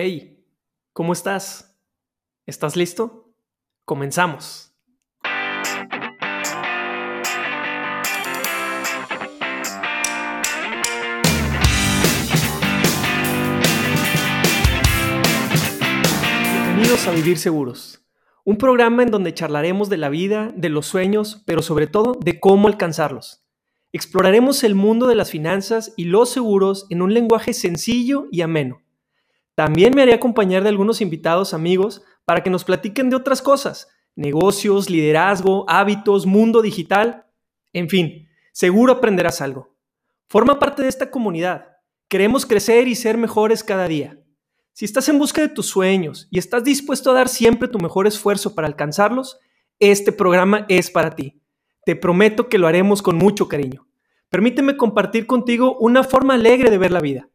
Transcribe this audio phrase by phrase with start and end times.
[0.00, 0.46] Hey,
[0.92, 1.76] ¿cómo estás?
[2.46, 3.34] ¿Estás listo?
[3.84, 4.72] Comenzamos.
[16.52, 18.00] Bienvenidos a Vivir Seguros,
[18.44, 22.38] un programa en donde charlaremos de la vida, de los sueños, pero sobre todo de
[22.38, 23.44] cómo alcanzarlos.
[23.90, 28.84] Exploraremos el mundo de las finanzas y los seguros en un lenguaje sencillo y ameno
[29.58, 33.88] también me haré acompañar de algunos invitados amigos para que nos platiquen de otras cosas,
[34.14, 37.26] negocios, liderazgo, hábitos, mundo digital,
[37.72, 39.74] en fin, seguro aprenderás algo.
[40.28, 41.72] Forma parte de esta comunidad.
[42.06, 44.20] Queremos crecer y ser mejores cada día.
[44.74, 48.06] Si estás en busca de tus sueños y estás dispuesto a dar siempre tu mejor
[48.06, 49.40] esfuerzo para alcanzarlos,
[49.80, 51.42] este programa es para ti.
[51.84, 53.88] Te prometo que lo haremos con mucho cariño.
[54.28, 57.28] Permíteme compartir contigo una forma alegre de ver la vida.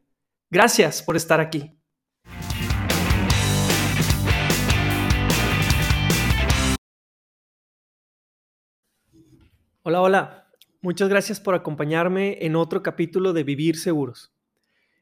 [0.48, 1.76] Gracias por estar aquí.
[9.86, 10.48] Hola, hola.
[10.80, 14.32] Muchas gracias por acompañarme en otro capítulo de Vivir Seguros.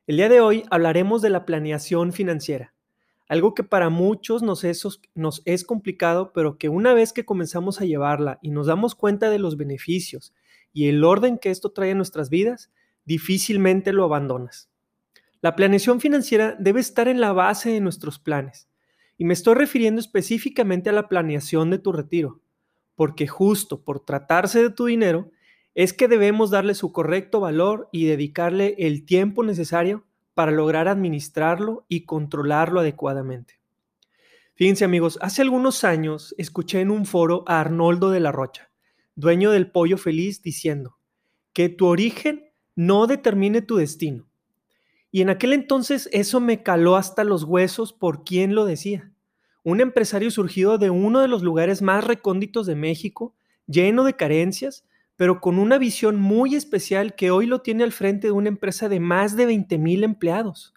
[0.09, 2.75] El día de hoy hablaremos de la planeación financiera,
[3.29, 7.81] algo que para muchos nos es, nos es complicado, pero que una vez que comenzamos
[7.81, 10.35] a llevarla y nos damos cuenta de los beneficios
[10.73, 12.73] y el orden que esto trae a nuestras vidas,
[13.05, 14.69] difícilmente lo abandonas.
[15.43, 18.69] La planeación financiera debe estar en la base de nuestros planes,
[19.17, 22.42] y me estoy refiriendo específicamente a la planeación de tu retiro
[23.03, 25.33] porque justo por tratarse de tu dinero,
[25.75, 31.85] es que debemos darle su correcto valor y dedicarle el tiempo necesario para lograr administrarlo
[31.89, 33.59] y controlarlo adecuadamente.
[34.55, 38.71] Fíjense amigos, hace algunos años escuché en un foro a Arnoldo de la Rocha,
[39.17, 40.97] dueño del Pollo Feliz, diciendo
[41.53, 44.29] que tu origen no determine tu destino.
[45.11, 49.12] Y en aquel entonces eso me caló hasta los huesos por quién lo decía
[49.65, 53.35] un empresario surgido de uno de los lugares más recónditos de México,
[53.67, 54.85] lleno de carencias,
[55.17, 58.89] pero con una visión muy especial que hoy lo tiene al frente de una empresa
[58.89, 60.75] de más de 20 mil empleados.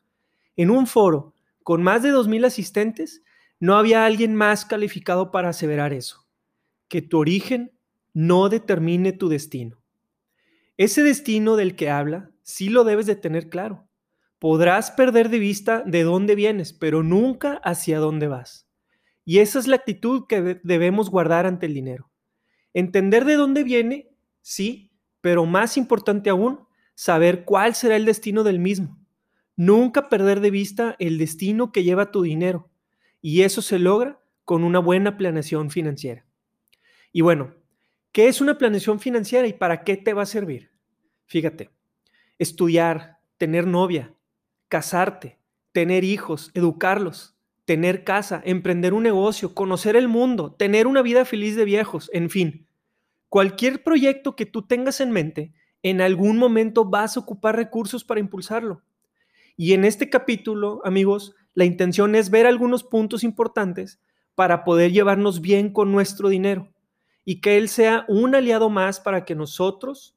[0.55, 1.33] En un foro
[1.65, 3.23] con más de 2 mil asistentes,
[3.59, 6.27] no había alguien más calificado para aseverar eso,
[6.87, 7.71] que tu origen
[8.13, 9.81] no determine tu destino.
[10.77, 13.87] Ese destino del que habla, sí lo debes de tener claro.
[14.37, 18.64] Podrás perder de vista de dónde vienes, pero nunca hacia dónde vas.
[19.25, 22.09] Y esa es la actitud que debemos guardar ante el dinero.
[22.73, 24.91] Entender de dónde viene, sí,
[25.21, 26.59] pero más importante aún,
[26.93, 28.99] saber cuál será el destino del mismo.
[29.55, 32.69] Nunca perder de vista el destino que lleva tu dinero.
[33.21, 36.25] Y eso se logra con una buena planeación financiera.
[37.11, 37.55] Y bueno,
[38.11, 40.69] ¿qué es una planeación financiera y para qué te va a servir?
[41.25, 41.71] Fíjate,
[42.37, 44.13] estudiar, tener novia,
[44.67, 45.39] casarte,
[45.71, 47.34] tener hijos, educarlos,
[47.65, 52.29] tener casa, emprender un negocio, conocer el mundo, tener una vida feliz de viejos, en
[52.29, 52.67] fin.
[53.29, 55.53] Cualquier proyecto que tú tengas en mente,
[55.83, 58.83] en algún momento vas a ocupar recursos para impulsarlo.
[59.57, 63.99] Y en este capítulo, amigos, la intención es ver algunos puntos importantes
[64.35, 66.71] para poder llevarnos bien con nuestro dinero
[67.23, 70.15] y que él sea un aliado más para que nosotros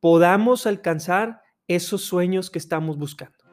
[0.00, 3.43] podamos alcanzar esos sueños que estamos buscando.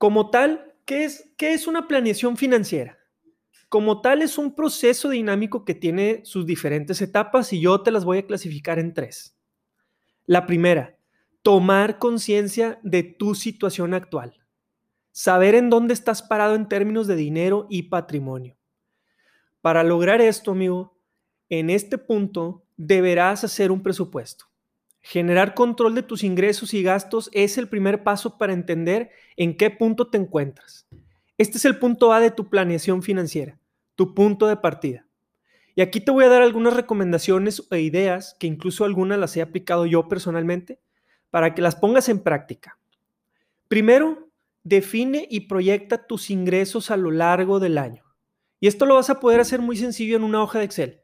[0.00, 2.98] Como tal, ¿qué es, ¿qué es una planeación financiera?
[3.68, 8.06] Como tal, es un proceso dinámico que tiene sus diferentes etapas y yo te las
[8.06, 9.38] voy a clasificar en tres.
[10.24, 10.96] La primera,
[11.42, 14.42] tomar conciencia de tu situación actual.
[15.12, 18.56] Saber en dónde estás parado en términos de dinero y patrimonio.
[19.60, 20.96] Para lograr esto, amigo,
[21.50, 24.49] en este punto deberás hacer un presupuesto.
[25.02, 29.70] Generar control de tus ingresos y gastos es el primer paso para entender en qué
[29.70, 30.86] punto te encuentras.
[31.38, 33.58] Este es el punto A de tu planeación financiera,
[33.94, 35.06] tu punto de partida.
[35.74, 39.42] Y aquí te voy a dar algunas recomendaciones e ideas, que incluso algunas las he
[39.42, 40.80] aplicado yo personalmente,
[41.30, 42.78] para que las pongas en práctica.
[43.68, 44.28] Primero,
[44.64, 48.04] define y proyecta tus ingresos a lo largo del año.
[48.58, 51.00] Y esto lo vas a poder hacer muy sencillo en una hoja de Excel.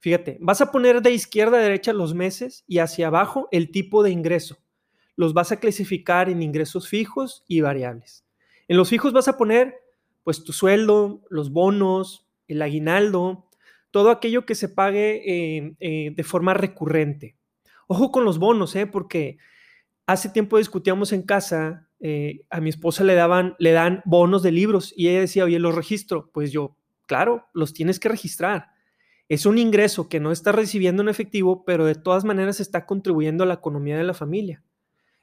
[0.00, 4.02] Fíjate, vas a poner de izquierda a derecha los meses y hacia abajo el tipo
[4.02, 4.56] de ingreso.
[5.14, 8.24] Los vas a clasificar en ingresos fijos y variables.
[8.66, 9.74] En los fijos vas a poner
[10.24, 13.46] pues tu sueldo, los bonos, el aguinaldo,
[13.90, 17.36] todo aquello que se pague eh, eh, de forma recurrente.
[17.86, 18.86] Ojo con los bonos, ¿eh?
[18.86, 19.36] porque
[20.06, 24.52] hace tiempo discutíamos en casa, eh, a mi esposa le, daban, le dan bonos de
[24.52, 26.30] libros y ella decía, oye, los registro.
[26.32, 26.76] Pues yo,
[27.06, 28.69] claro, los tienes que registrar
[29.30, 33.44] es un ingreso que no está recibiendo en efectivo, pero de todas maneras está contribuyendo
[33.44, 34.64] a la economía de la familia.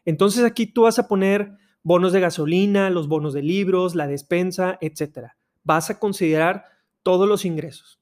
[0.06, 4.78] Entonces aquí tú vas a poner bonos de gasolina, los bonos de libros, la despensa,
[4.80, 5.34] etc.
[5.66, 6.64] Vas a considerar
[7.04, 8.00] todos los ingresos.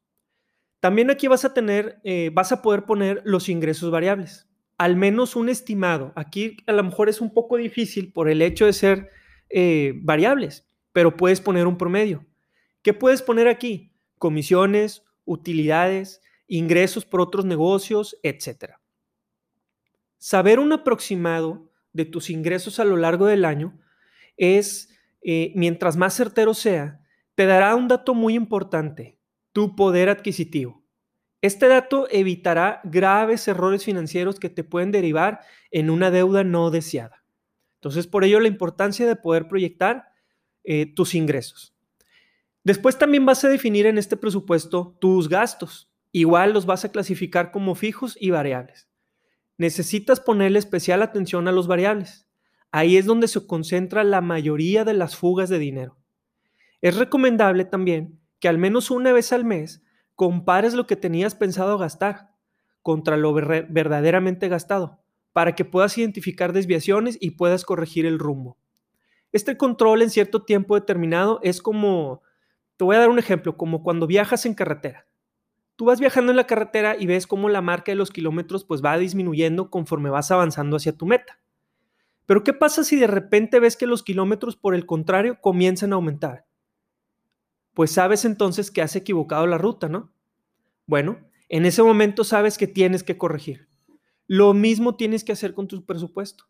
[0.80, 4.48] También aquí vas a tener, eh, vas a poder poner los ingresos variables,
[4.78, 6.14] al menos un estimado.
[6.16, 9.10] Aquí a lo mejor es un poco difícil por el hecho de ser
[9.50, 12.28] eh, variables, pero puedes poner un promedio.
[12.84, 13.92] ¿Qué puedes poner aquí?
[14.20, 18.76] Comisiones, utilidades, ingresos por otros negocios, etc.
[20.18, 23.80] Saber un aproximado de tus ingresos a lo largo del año
[24.38, 24.90] es,
[25.22, 27.02] eh, mientras más certero sea,
[27.36, 29.20] te dará un dato muy importante,
[29.52, 30.84] tu poder adquisitivo.
[31.42, 37.24] Este dato evitará graves errores financieros que te pueden derivar en una deuda no deseada.
[37.76, 40.06] Entonces, por ello la importancia de poder proyectar
[40.64, 41.75] eh, tus ingresos.
[42.66, 45.88] Después también vas a definir en este presupuesto tus gastos.
[46.12, 48.90] Igual los vas a clasificar como fijos y variables.
[49.60, 52.28] Necesitas ponerle especial atención a los variables.
[52.72, 55.96] Ahí es donde se concentra la mayoría de las fugas de dinero.
[56.82, 59.84] Es recomendable también que al menos una vez al mes
[60.16, 62.32] compares lo que tenías pensado gastar
[62.82, 65.04] contra lo verdaderamente gastado,
[65.34, 68.58] para que puedas identificar desviaciones y puedas corregir el rumbo.
[69.32, 72.24] Este control en cierto tiempo determinado es como
[72.78, 75.08] te voy a dar un ejemplo, como cuando viajas en carretera.
[75.76, 78.84] Tú vas viajando en la carretera y ves cómo la marca de los kilómetros pues
[78.84, 81.40] va disminuyendo conforme vas avanzando hacia tu meta.
[82.26, 85.96] Pero ¿qué pasa si de repente ves que los kilómetros por el contrario comienzan a
[85.96, 86.46] aumentar?
[87.74, 90.12] Pues sabes entonces que has equivocado la ruta, ¿no?
[90.88, 91.20] Bueno,
[91.50, 93.68] en ese momento sabes que tienes que corregir.
[94.28, 96.46] Lo mismo tienes que hacer con tu presupuesto.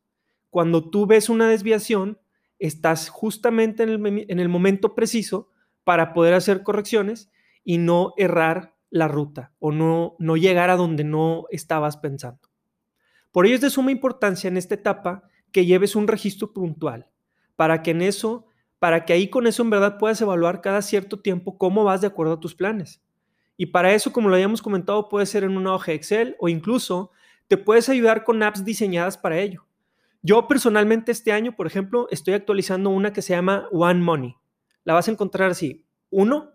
[0.50, 2.20] Cuando tú ves una desviación,
[2.60, 5.50] estás justamente en el, en el momento preciso
[5.86, 7.32] para poder hacer correcciones
[7.64, 12.50] y no errar la ruta o no, no llegar a donde no estabas pensando.
[13.32, 17.10] Por ello es de suma importancia en esta etapa que lleves un registro puntual
[17.56, 18.48] para que en eso,
[18.80, 22.08] para que ahí con eso en verdad puedas evaluar cada cierto tiempo cómo vas de
[22.08, 23.02] acuerdo a tus planes.
[23.58, 27.12] Y para eso, como lo habíamos comentado, puede ser en una hoja Excel o incluso
[27.48, 29.66] te puedes ayudar con apps diseñadas para ello.
[30.22, 34.36] Yo personalmente este año, por ejemplo, estoy actualizando una que se llama One Money
[34.86, 36.54] la vas a encontrar así, uno,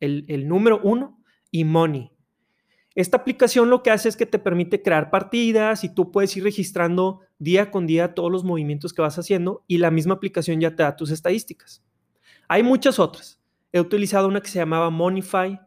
[0.00, 1.20] el, número uno
[1.50, 2.12] y money.
[2.94, 6.44] Esta aplicación lo que hace es que te permite crear partidas y tú puedes ir
[6.44, 10.74] registrando día con día todos los movimientos que vas haciendo y la misma aplicación ya
[10.74, 11.84] te da tus estadísticas.
[12.48, 13.40] Hay muchas otras.
[13.72, 15.60] He utilizado una que se llamaba Monify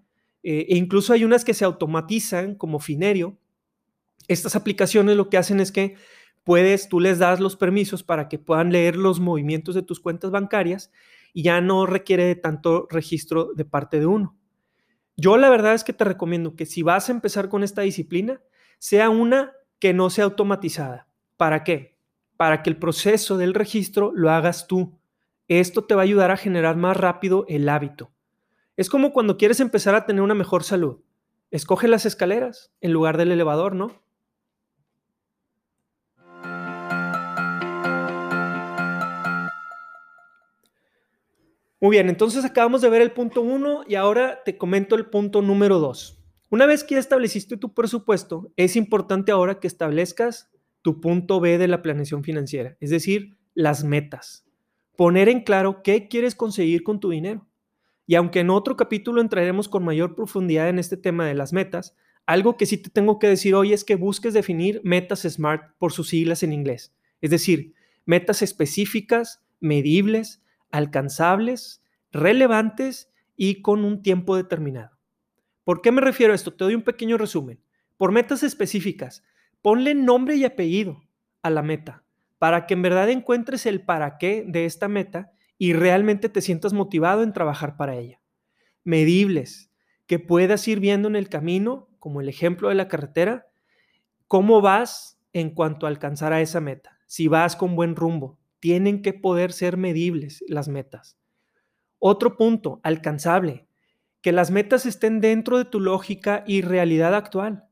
[0.43, 3.37] eh, e incluso hay unas que se automatizan como Finerio.
[4.27, 5.95] Estas aplicaciones lo que hacen es que
[6.43, 10.31] puedes, tú les das los permisos para que puedan leer los movimientos de tus cuentas
[10.31, 10.91] bancarias
[11.33, 14.37] y ya no requiere de tanto registro de parte de uno.
[15.17, 18.41] Yo la verdad es que te recomiendo que si vas a empezar con esta disciplina,
[18.79, 21.07] sea una que no sea automatizada.
[21.37, 21.97] ¿Para qué?
[22.37, 24.99] Para que el proceso del registro lo hagas tú.
[25.47, 28.11] Esto te va a ayudar a generar más rápido el hábito.
[28.77, 31.01] Es como cuando quieres empezar a tener una mejor salud.
[31.51, 34.01] Escoge las escaleras en lugar del elevador, ¿no?
[41.83, 45.41] Muy bien, entonces acabamos de ver el punto 1 y ahora te comento el punto
[45.41, 46.23] número 2.
[46.51, 50.51] Una vez que ya estableciste tu presupuesto, es importante ahora que establezcas
[50.83, 54.45] tu punto B de la planeación financiera, es decir, las metas.
[54.95, 57.47] Poner en claro qué quieres conseguir con tu dinero.
[58.05, 61.95] Y aunque en otro capítulo entraremos con mayor profundidad en este tema de las metas,
[62.27, 65.93] algo que sí te tengo que decir hoy es que busques definir metas SMART por
[65.93, 66.93] sus siglas en inglés.
[67.21, 67.73] Es decir,
[68.05, 70.41] metas específicas, medibles,
[70.71, 71.80] alcanzables,
[72.11, 74.97] relevantes y con un tiempo determinado.
[75.63, 76.53] ¿Por qué me refiero a esto?
[76.53, 77.61] Te doy un pequeño resumen.
[77.97, 79.23] Por metas específicas,
[79.61, 81.01] ponle nombre y apellido
[81.41, 82.03] a la meta
[82.41, 86.73] para que en verdad encuentres el para qué de esta meta y realmente te sientas
[86.73, 88.19] motivado en trabajar para ella.
[88.83, 89.71] Medibles,
[90.07, 93.45] que puedas ir viendo en el camino, como el ejemplo de la carretera,
[94.27, 99.03] cómo vas en cuanto a alcanzar a esa meta, si vas con buen rumbo, tienen
[99.03, 101.20] que poder ser medibles las metas.
[102.03, 103.67] Otro punto, alcanzable,
[104.21, 107.65] que las metas estén dentro de tu lógica y realidad actual.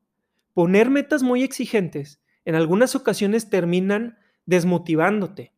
[0.54, 5.56] Poner metas muy exigentes en algunas ocasiones terminan desmotivándote.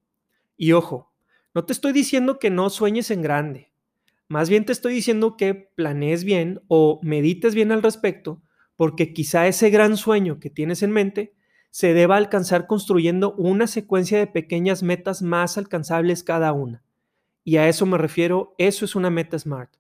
[0.56, 1.12] Y ojo,
[1.54, 3.74] no te estoy diciendo que no sueñes en grande.
[4.30, 8.42] Más bien te estoy diciendo que planees bien o medites bien al respecto,
[8.78, 11.34] porque quizá ese gran sueño que tienes en mente
[11.72, 16.86] se deba alcanzar construyendo una secuencia de pequeñas metas más alcanzables cada una.
[17.44, 19.76] Y a eso me refiero, eso es una meta SMART.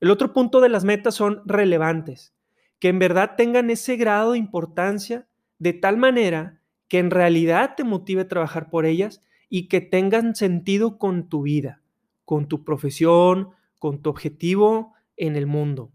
[0.00, 2.34] El otro punto de las metas son relevantes,
[2.78, 7.84] que en verdad tengan ese grado de importancia de tal manera que en realidad te
[7.84, 11.82] motive a trabajar por ellas y que tengan sentido con tu vida,
[12.24, 15.92] con tu profesión, con tu objetivo en el mundo.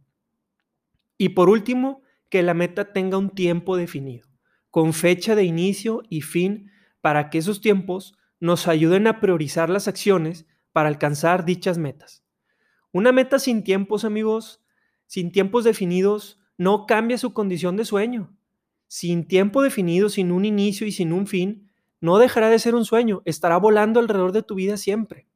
[1.17, 4.27] Y por último, que la meta tenga un tiempo definido,
[4.69, 9.87] con fecha de inicio y fin, para que esos tiempos nos ayuden a priorizar las
[9.87, 12.25] acciones para alcanzar dichas metas.
[12.91, 14.61] Una meta sin tiempos, amigos,
[15.07, 18.35] sin tiempos definidos, no cambia su condición de sueño
[18.87, 21.69] sin tiempo definido, sin un inicio y sin un fin,
[22.01, 25.27] no dejará de ser un sueño, estará volando alrededor de tu vida siempre.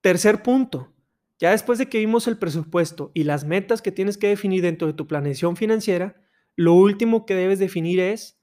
[0.00, 0.92] Tercer punto,
[1.38, 4.86] ya después de que vimos el presupuesto y las metas que tienes que definir dentro
[4.86, 6.22] de tu planeación financiera,
[6.56, 8.39] lo último que debes definir es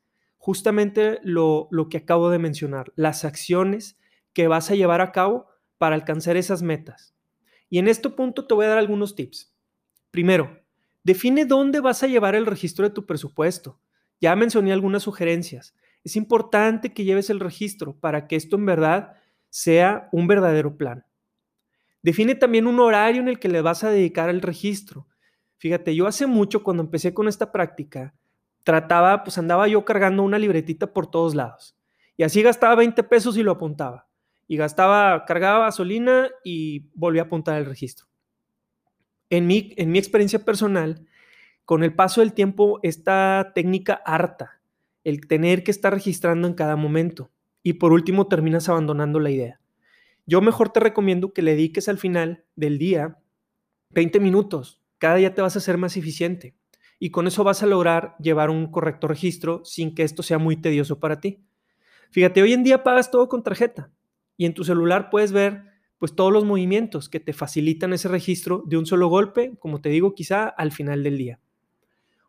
[0.48, 4.00] justamente lo, lo que acabo de mencionar, las acciones
[4.32, 7.14] que vas a llevar a cabo para alcanzar esas metas.
[7.68, 9.54] Y en este punto te voy a dar algunos tips.
[10.10, 10.64] Primero,
[11.04, 13.82] define dónde vas a llevar el registro de tu presupuesto.
[14.22, 15.76] Ya mencioné algunas sugerencias.
[16.06, 19.18] Es importante que lleves el registro para que esto en verdad
[19.50, 21.06] sea un verdadero plan.
[22.02, 25.10] Define también un horario en el que le vas a dedicar al registro.
[25.58, 28.16] Fíjate, yo hace mucho cuando empecé con esta práctica,
[28.68, 31.78] trataba, pues andaba yo cargando una libretita por todos lados.
[32.18, 34.10] Y así gastaba 20 pesos y lo apuntaba
[34.46, 38.08] y gastaba, cargaba gasolina y volvía a apuntar el registro.
[39.30, 41.08] En mi, en mi experiencia personal,
[41.64, 44.60] con el paso del tiempo, esta técnica harta,
[45.06, 47.32] el tener que estar registrando en cada momento.
[47.64, 49.62] Y por último, terminas abandonando la idea.
[50.26, 53.18] Yo mejor te recomiendo que le dediques al final del día
[53.92, 54.82] 20 minutos.
[54.98, 56.54] Cada día te vas a ser más eficiente.
[57.00, 60.58] Y con eso vas a lograr llevar un correcto registro sin que esto sea muy
[60.58, 61.44] tedioso para ti.
[62.12, 63.92] Fíjate, hoy en día pagas todo con tarjeta
[64.38, 65.64] y en tu celular puedes ver
[65.98, 69.90] pues todos los movimientos que te facilitan ese registro de un solo golpe, como te
[69.90, 71.40] digo, quizá al final del día.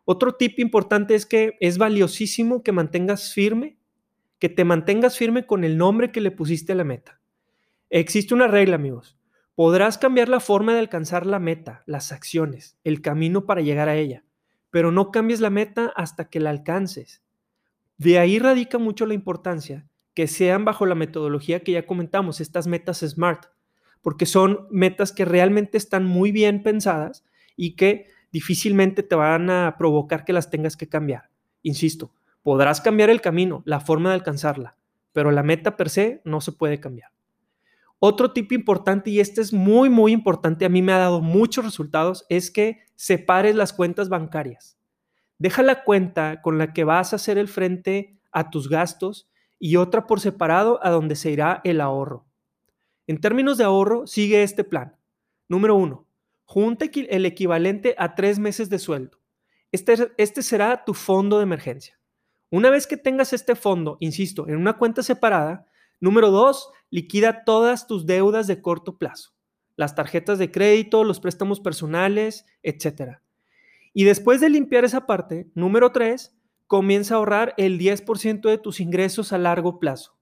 [0.05, 3.77] Otro tip importante es que es valiosísimo que mantengas firme,
[4.39, 7.21] que te mantengas firme con el nombre que le pusiste a la meta.
[7.91, 9.19] Existe una regla, amigos.
[9.53, 13.97] Podrás cambiar la forma de alcanzar la meta, las acciones, el camino para llegar a
[13.97, 14.23] ella,
[14.71, 17.21] pero no cambies la meta hasta que la alcances.
[17.97, 22.67] De ahí radica mucho la importancia que sean bajo la metodología que ya comentamos, estas
[22.67, 23.45] metas SMART,
[24.01, 27.23] porque son metas que realmente están muy bien pensadas
[27.55, 31.29] y que difícilmente te van a provocar que las tengas que cambiar.
[31.61, 32.11] Insisto,
[32.43, 34.77] podrás cambiar el camino, la forma de alcanzarla,
[35.13, 37.11] pero la meta per se no se puede cambiar.
[37.99, 41.65] Otro tip importante, y este es muy, muy importante, a mí me ha dado muchos
[41.65, 44.77] resultados, es que separes las cuentas bancarias.
[45.37, 49.29] Deja la cuenta con la que vas a hacer el frente a tus gastos
[49.59, 52.25] y otra por separado a donde se irá el ahorro.
[53.07, 54.95] En términos de ahorro, sigue este plan.
[55.49, 56.07] Número uno,
[56.45, 59.19] junta el equivalente a tres meses de sueldo.
[59.71, 61.99] Este, este será tu fondo de emergencia.
[62.49, 65.67] Una vez que tengas este fondo, insisto, en una cuenta separada,
[65.99, 69.33] número dos, liquida todas tus deudas de corto plazo,
[69.75, 73.19] las tarjetas de crédito, los préstamos personales, etc.
[73.93, 76.35] Y después de limpiar esa parte, número tres,
[76.67, 80.17] comienza a ahorrar el 10% de tus ingresos a largo plazo.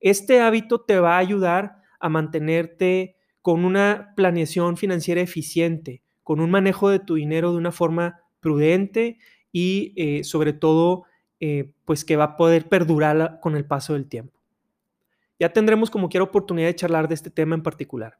[0.00, 6.50] Este hábito te va a ayudar a mantenerte con una planeación financiera eficiente, con un
[6.50, 9.18] manejo de tu dinero de una forma prudente
[9.52, 11.04] y eh, sobre todo
[11.40, 14.37] eh, pues que va a poder perdurar con el paso del tiempo.
[15.38, 18.18] Ya tendremos como quiera oportunidad de charlar de este tema en particular.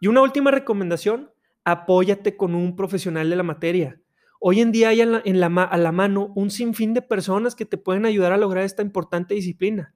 [0.00, 1.30] y una última recomendación
[1.62, 4.00] apóyate con un profesional de la materia.
[4.40, 8.06] Hoy en día hay en a la mano un sinfín de personas que te pueden
[8.06, 9.94] ayudar a lograr esta importante disciplina.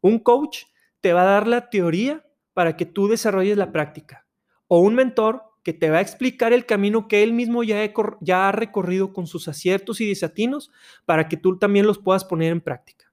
[0.00, 0.64] Un coach
[1.02, 2.24] te va a dar la teoría
[2.54, 4.26] para que tú desarrolles la práctica.
[4.68, 8.52] O un mentor que te va a explicar el camino que él mismo ya, ha
[8.52, 10.70] recorrido con sus aciertos y desatinos
[11.06, 13.12] para que tú también los puedas poner en práctica.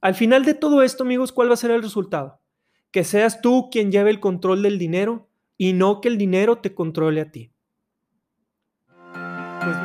[0.00, 2.40] Al final de todo esto, amigos, ¿cuál va a ser el resultado?
[2.90, 6.74] Que seas tú quien lleve el control del dinero y no que el dinero te
[6.74, 7.50] controle a ti.
[9.64, 9.76] Pues,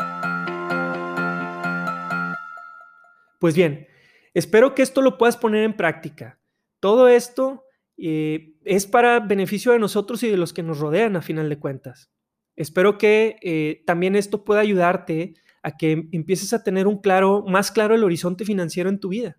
[3.39, 3.88] pues bien,
[4.33, 6.38] espero que esto lo puedas poner en práctica.
[6.81, 7.63] Todo esto
[8.01, 11.59] eh, es para beneficio de nosotros y de los que nos rodean a final de
[11.59, 12.11] cuentas.
[12.55, 17.71] Espero que eh, también esto pueda ayudarte a que empieces a tener un claro, más
[17.71, 19.37] claro el horizonte financiero en tu vida.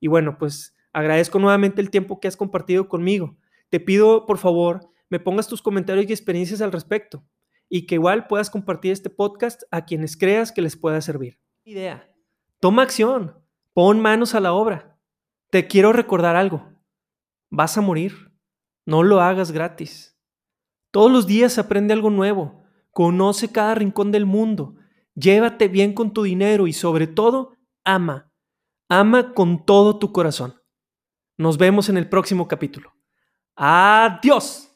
[0.00, 3.36] Y bueno, pues agradezco nuevamente el tiempo que has compartido conmigo.
[3.68, 7.24] Te pido, por favor, me pongas tus comentarios y experiencias al respecto
[7.68, 11.38] y que igual puedas compartir este podcast a quienes creas que les pueda servir.
[11.64, 12.10] Idea.
[12.60, 13.34] Toma acción.
[13.74, 14.98] Pon manos a la obra.
[15.50, 16.77] Te quiero recordar algo.
[17.50, 18.32] Vas a morir.
[18.86, 20.18] No lo hagas gratis.
[20.90, 24.76] Todos los días aprende algo nuevo, conoce cada rincón del mundo,
[25.14, 27.52] llévate bien con tu dinero y sobre todo,
[27.84, 28.32] ama.
[28.88, 30.54] Ama con todo tu corazón.
[31.36, 32.94] Nos vemos en el próximo capítulo.
[33.54, 34.67] Adiós.